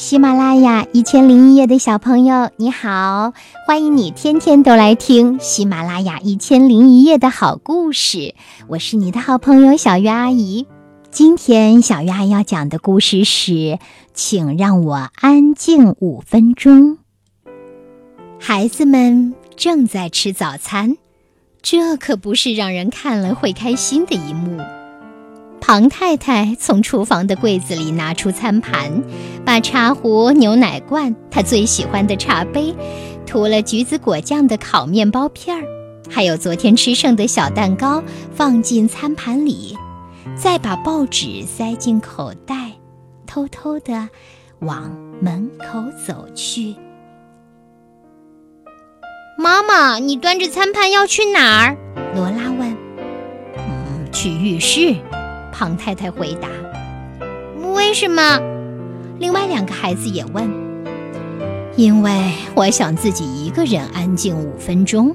[0.00, 3.34] 喜马拉雅一千零一夜的小朋友，你好，
[3.66, 8.34] 欢迎你天天都来听喜马拉雅一千零一夜的好故事。
[8.66, 10.66] 我是你的好朋友小鱼阿姨。
[11.10, 13.78] 今天小鱼阿姨要讲的故事是，
[14.14, 16.96] 请让我安静五分钟。
[18.38, 20.96] 孩子们正在吃早餐，
[21.60, 24.62] 这可不是让人看了会开心的一幕。
[25.70, 29.04] 庞太太从厨房的柜子里拿出餐盘，
[29.44, 32.74] 把茶壶、牛奶罐、她最喜欢的茶杯、
[33.24, 35.62] 涂了橘子果酱的烤面包片儿，
[36.10, 38.02] 还有昨天吃剩的小蛋糕
[38.34, 39.78] 放进餐盘里，
[40.34, 42.72] 再把报纸塞进口袋，
[43.24, 44.08] 偷偷地
[44.58, 44.90] 往
[45.20, 46.74] 门口走去。
[49.38, 51.76] 妈妈，你端着餐盘要去哪儿？
[52.16, 52.76] 罗拉问。
[53.56, 54.96] 嗯，去浴室。
[55.60, 56.48] 庞太太回答
[57.74, 58.40] ：“为什么？”
[59.20, 60.50] 另外两个孩子也问
[61.76, 65.14] ：“因为我想自己一个人安静五分钟。”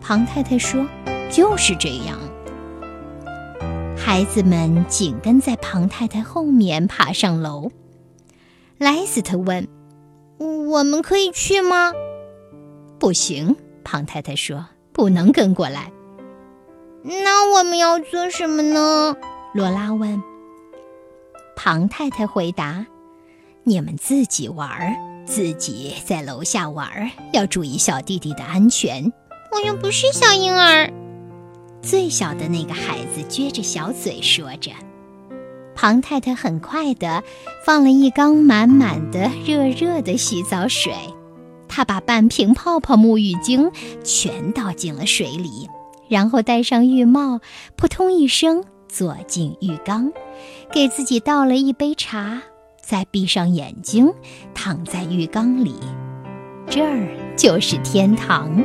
[0.00, 0.86] 庞太太说
[1.28, 2.16] ：“就是这样。”
[3.98, 7.72] 孩子们紧跟在庞太太后面爬上楼。
[8.78, 9.66] 莱斯特问
[10.38, 11.92] ：“我们可以去吗
[13.00, 15.90] ？”“不行。”庞太太说，“不能跟过来。”
[17.02, 19.16] 那我们要做什么呢？
[19.54, 20.22] 罗拉问。
[21.54, 22.86] 庞太太回答
[23.64, 29.12] ：“你们自己玩，自己在楼下玩，要注意小弟弟的安全。”
[29.52, 30.90] 我又不是小婴儿。
[31.82, 34.70] 最小的那个孩子撅着小嘴说着。
[35.74, 37.22] 庞太太很快地
[37.64, 40.94] 放了一缸满满的热热的洗澡水，
[41.68, 43.70] 她把半瓶泡泡沐浴精
[44.02, 45.68] 全倒进了水里。
[46.08, 47.40] 然后戴上浴帽，
[47.76, 50.12] 扑通一声坐进浴缸，
[50.70, 52.42] 给自己倒了一杯茶，
[52.78, 54.12] 再闭上眼睛，
[54.52, 55.76] 躺在浴缸里。
[56.68, 58.62] 这儿就是天堂。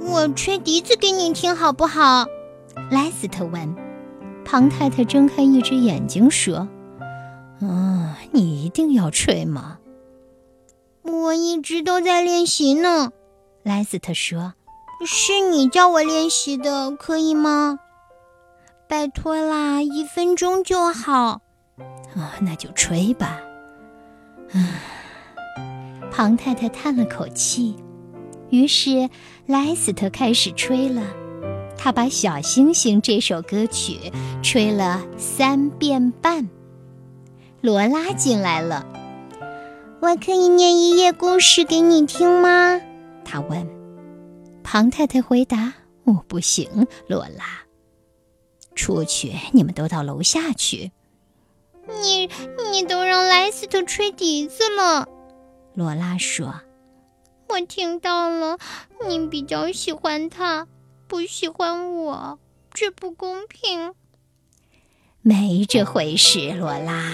[0.00, 2.24] 我吹笛子给你听好不好？
[2.90, 3.76] 莱斯特问。
[4.44, 6.66] 庞太太睁开一只眼睛说
[7.60, 9.78] ：“嗯，你一定要吹吗？”
[11.02, 13.10] 我一直都在练习呢。
[13.62, 14.54] 莱斯特说。
[15.04, 17.78] 是你叫我练习的，可以吗？
[18.88, 21.40] 拜托啦，一分钟就好。
[22.14, 23.40] 啊，那就吹吧。
[24.52, 24.80] 唉，
[26.10, 27.76] 庞太太叹了口气。
[28.50, 29.10] 于是
[29.46, 31.02] 莱斯特开始吹了。
[31.76, 36.48] 他把《小星星》这首歌曲吹了三遍半。
[37.60, 38.86] 罗拉进来了。
[40.00, 42.80] 我可以念一页故事给你听吗？
[43.24, 43.68] 他问。
[44.62, 47.65] 庞太太回答：“我，不行，罗拉，
[48.76, 50.92] 出去，你们都到楼下去。”
[52.02, 52.28] 你
[52.72, 55.08] 你都让莱斯特吹笛子了，
[55.74, 56.54] 罗拉说
[57.48, 58.58] ：“我听到了，
[59.08, 60.66] 你比较喜欢他，
[61.06, 62.40] 不喜欢我，
[62.72, 63.94] 这不公平。”
[65.22, 67.12] 没这回事，罗拉。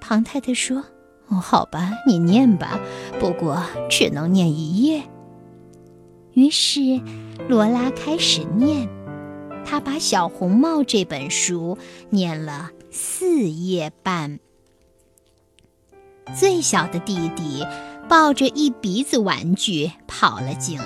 [0.00, 0.84] 庞太太说
[1.26, 2.78] ：“哦，好吧，你念吧，
[3.18, 3.60] 不过
[3.90, 5.02] 只能念一页。”
[6.34, 7.00] 于是，
[7.48, 8.88] 罗拉开始念。
[9.64, 11.78] 她把《小红帽》这本书
[12.10, 14.38] 念了四页半。
[16.38, 17.64] 最小的弟弟
[18.08, 20.84] 抱着一鼻子玩具跑了进来，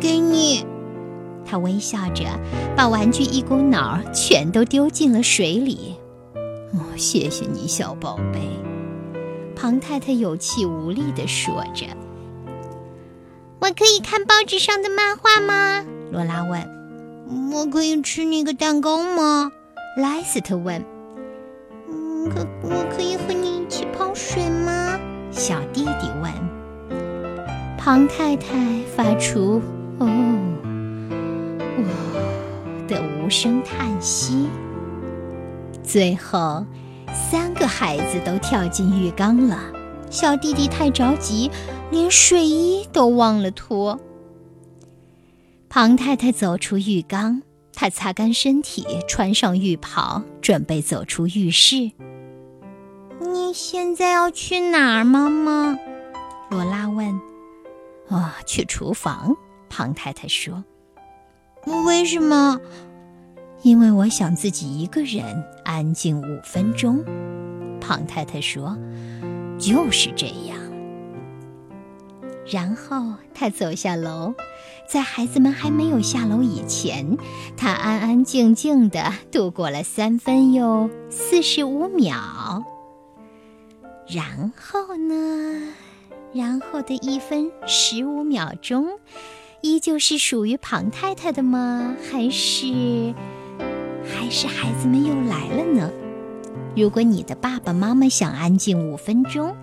[0.00, 0.64] 给你。
[1.48, 2.24] 他微笑着
[2.76, 5.94] 把玩具一股脑全都丢进了水里。
[6.72, 8.40] 哦，谢谢你，小宝贝。
[9.54, 11.86] 庞太太有气无力地说着。
[13.60, 15.84] 我可以看报纸上的漫画吗？
[16.10, 16.85] 罗拉问。
[17.28, 19.50] 我可以吃那个蛋糕吗？
[19.96, 20.84] 莱斯特问。
[21.88, 24.98] 嗯，可我可以和你一起泡水吗？
[25.30, 26.32] 小弟弟问。
[27.76, 28.54] 庞太太
[28.94, 29.60] 发出
[29.98, 30.06] “哦，
[31.78, 31.84] 哦”
[32.86, 34.48] 的无声叹息。
[35.82, 36.64] 最后，
[37.12, 39.58] 三个孩子都跳进浴缸了。
[40.10, 41.50] 小弟弟太着急。
[41.92, 44.00] 连睡衣都忘了脱。
[45.76, 47.42] 庞太太走出浴缸，
[47.74, 51.92] 她擦干身体，穿上浴袍，准备走出浴室。
[53.20, 55.78] 你现在要去哪儿，妈妈？
[56.48, 57.20] 罗拉问。
[58.08, 59.36] 哦，去厨房。
[59.68, 60.64] 庞太太说。
[61.84, 62.58] 为什么？
[63.60, 67.04] 因为我想自己一个人安静五分钟。
[67.82, 68.78] 庞太太说。
[69.58, 70.56] 就是这样。
[72.48, 74.34] 然后他走下楼，
[74.88, 77.16] 在孩子们还没有下楼以前，
[77.56, 82.64] 他安安静静地度过了三分又四十五秒。
[84.08, 85.72] 然后呢？
[86.32, 88.86] 然后的一分十五秒钟，
[89.62, 91.96] 依旧是属于庞太太的吗？
[92.10, 93.14] 还是
[94.04, 95.90] 还是孩子们又来了呢？
[96.76, 99.56] 如果你的爸爸妈妈想安静五分钟，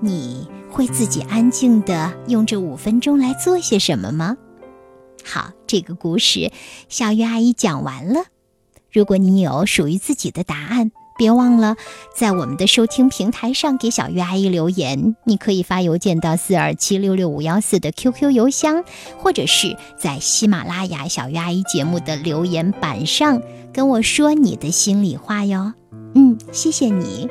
[0.00, 4.36] 你会自己安静的用这五分钟来做些什么吗？
[5.24, 6.52] 好，这个故事
[6.88, 8.24] 小鱼阿姨讲完了。
[8.92, 11.76] 如果你有属于自己的答案，别忘了
[12.14, 15.16] 在我们的收听平台上给小鱼阿姨留言。
[15.24, 18.84] 你可以发邮件到四二七六六五幺四的 QQ 邮箱，
[19.18, 23.42] 或者是在喜马拉雅小鱼阿姨节目的留言板上
[23.72, 25.72] 跟我说你的心里话哟。
[26.14, 27.28] 嗯，谢谢你，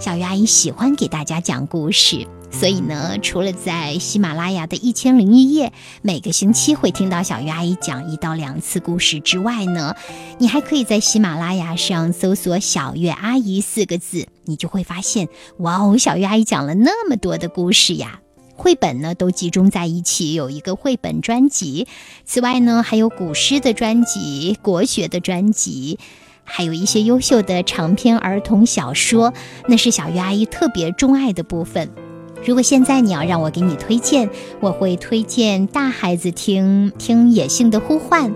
[0.00, 2.24] 小鱼阿姨喜欢给大家讲故事。
[2.52, 5.72] 所以呢，除了在喜马拉雅的一千零一夜
[6.02, 9.94] 每个星期会听到小鱼阿姨讲一到两次故事之外呢，
[10.38, 15.28] 你还可以在喜马拉雅上搜索“小月阿姨”四个字，你就会发现，
[15.58, 18.20] 哇哦，小鱼阿姨讲了那么多的故事呀！
[18.54, 21.86] 绘本呢都集中在一起，有一个绘本专辑。
[22.24, 25.98] 此外呢，还有古诗的专辑、国学的专辑，
[26.50, 29.32] 还有一些优秀的长篇儿童小说，
[29.68, 31.88] 那是小鱼阿姨特别钟爱的部分。
[32.44, 34.28] 如果现在你要让我给你推荐，
[34.60, 38.30] 我会推荐大孩子听听《野性的呼唤》。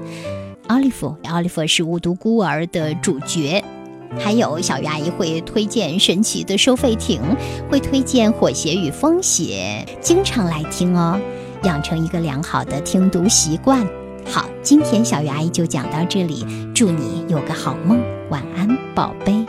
[0.67, 3.63] 奥利弗，奥利弗是无独孤儿的主角。
[4.19, 7.21] 还有小鱼阿姨会推荐《神奇的收费亭》，
[7.71, 11.19] 会推荐《火鞋与风鞋》，经常来听哦，
[11.63, 13.87] 养成一个良好的听读习惯。
[14.25, 19.42] 好，今天小鱼阿姨就讲到这里，祝你有个好梦，晚安，宝贝。